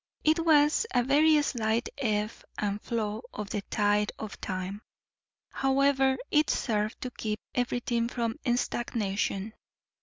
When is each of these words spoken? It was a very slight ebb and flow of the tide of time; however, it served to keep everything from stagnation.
It 0.23 0.43
was 0.43 0.87
a 0.95 1.03
very 1.03 1.39
slight 1.43 1.87
ebb 1.99 2.31
and 2.57 2.81
flow 2.81 3.21
of 3.31 3.51
the 3.51 3.61
tide 3.69 4.11
of 4.17 4.41
time; 4.41 4.81
however, 5.51 6.17
it 6.31 6.49
served 6.49 6.99
to 7.01 7.11
keep 7.11 7.39
everything 7.53 8.09
from 8.09 8.39
stagnation. 8.55 9.53